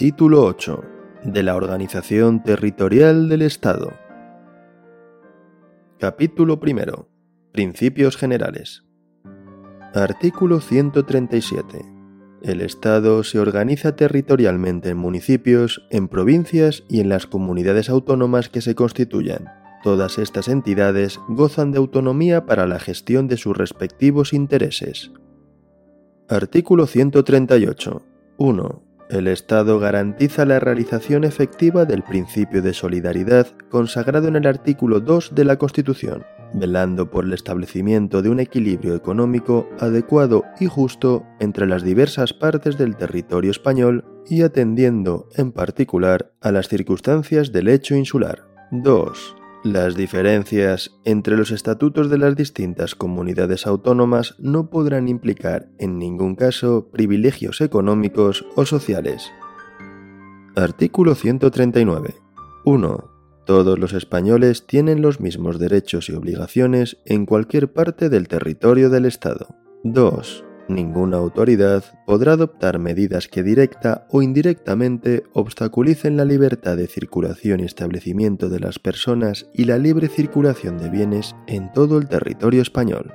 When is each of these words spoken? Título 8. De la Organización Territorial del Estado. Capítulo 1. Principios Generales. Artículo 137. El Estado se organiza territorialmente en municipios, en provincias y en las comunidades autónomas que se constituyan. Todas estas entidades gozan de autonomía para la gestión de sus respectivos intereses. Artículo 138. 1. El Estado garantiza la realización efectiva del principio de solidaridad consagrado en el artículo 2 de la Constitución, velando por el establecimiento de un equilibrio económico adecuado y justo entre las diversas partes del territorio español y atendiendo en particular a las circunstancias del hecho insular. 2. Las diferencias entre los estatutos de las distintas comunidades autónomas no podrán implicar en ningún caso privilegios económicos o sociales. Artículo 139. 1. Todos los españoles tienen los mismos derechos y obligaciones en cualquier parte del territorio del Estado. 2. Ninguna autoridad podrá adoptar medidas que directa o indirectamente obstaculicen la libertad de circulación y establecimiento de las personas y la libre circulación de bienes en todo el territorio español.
Título 0.00 0.46
8. 0.46 0.82
De 1.24 1.42
la 1.42 1.54
Organización 1.56 2.42
Territorial 2.42 3.28
del 3.28 3.42
Estado. 3.42 3.92
Capítulo 5.98 6.58
1. 6.58 7.06
Principios 7.52 8.16
Generales. 8.16 8.82
Artículo 9.92 10.60
137. 10.62 11.84
El 12.40 12.62
Estado 12.62 13.22
se 13.24 13.40
organiza 13.40 13.94
territorialmente 13.94 14.88
en 14.88 14.96
municipios, 14.96 15.86
en 15.90 16.08
provincias 16.08 16.82
y 16.88 17.00
en 17.00 17.10
las 17.10 17.26
comunidades 17.26 17.90
autónomas 17.90 18.48
que 18.48 18.62
se 18.62 18.74
constituyan. 18.74 19.50
Todas 19.82 20.16
estas 20.16 20.48
entidades 20.48 21.20
gozan 21.28 21.72
de 21.72 21.78
autonomía 21.78 22.46
para 22.46 22.66
la 22.66 22.78
gestión 22.78 23.28
de 23.28 23.36
sus 23.36 23.54
respectivos 23.54 24.32
intereses. 24.32 25.12
Artículo 26.26 26.86
138. 26.86 28.02
1. 28.38 28.89
El 29.10 29.26
Estado 29.26 29.80
garantiza 29.80 30.44
la 30.44 30.60
realización 30.60 31.24
efectiva 31.24 31.84
del 31.84 32.04
principio 32.04 32.62
de 32.62 32.72
solidaridad 32.72 33.48
consagrado 33.68 34.28
en 34.28 34.36
el 34.36 34.46
artículo 34.46 35.00
2 35.00 35.34
de 35.34 35.44
la 35.44 35.56
Constitución, 35.56 36.24
velando 36.54 37.10
por 37.10 37.24
el 37.24 37.32
establecimiento 37.32 38.22
de 38.22 38.28
un 38.28 38.38
equilibrio 38.38 38.94
económico 38.94 39.68
adecuado 39.80 40.44
y 40.60 40.66
justo 40.66 41.24
entre 41.40 41.66
las 41.66 41.82
diversas 41.82 42.32
partes 42.32 42.78
del 42.78 42.94
territorio 42.94 43.50
español 43.50 44.04
y 44.28 44.42
atendiendo 44.42 45.28
en 45.34 45.50
particular 45.50 46.30
a 46.40 46.52
las 46.52 46.68
circunstancias 46.68 47.50
del 47.50 47.66
hecho 47.66 47.96
insular. 47.96 48.44
2. 48.70 49.39
Las 49.62 49.94
diferencias 49.94 50.98
entre 51.04 51.36
los 51.36 51.50
estatutos 51.50 52.08
de 52.08 52.16
las 52.16 52.34
distintas 52.34 52.94
comunidades 52.94 53.66
autónomas 53.66 54.34
no 54.38 54.70
podrán 54.70 55.06
implicar 55.06 55.68
en 55.78 55.98
ningún 55.98 56.34
caso 56.34 56.88
privilegios 56.90 57.60
económicos 57.60 58.46
o 58.56 58.64
sociales. 58.64 59.30
Artículo 60.56 61.14
139. 61.14 62.14
1. 62.64 63.10
Todos 63.44 63.78
los 63.78 63.92
españoles 63.92 64.66
tienen 64.66 65.02
los 65.02 65.20
mismos 65.20 65.58
derechos 65.58 66.08
y 66.08 66.14
obligaciones 66.14 66.96
en 67.04 67.26
cualquier 67.26 67.70
parte 67.70 68.08
del 68.08 68.28
territorio 68.28 68.88
del 68.88 69.04
Estado. 69.04 69.54
2. 69.84 70.44
Ninguna 70.70 71.16
autoridad 71.16 71.82
podrá 72.06 72.34
adoptar 72.34 72.78
medidas 72.78 73.26
que 73.26 73.42
directa 73.42 74.06
o 74.08 74.22
indirectamente 74.22 75.24
obstaculicen 75.32 76.16
la 76.16 76.24
libertad 76.24 76.76
de 76.76 76.86
circulación 76.86 77.58
y 77.58 77.64
establecimiento 77.64 78.48
de 78.48 78.60
las 78.60 78.78
personas 78.78 79.48
y 79.52 79.64
la 79.64 79.78
libre 79.78 80.06
circulación 80.06 80.78
de 80.78 80.88
bienes 80.88 81.34
en 81.48 81.72
todo 81.72 81.98
el 81.98 82.08
territorio 82.08 82.62
español. 82.62 83.12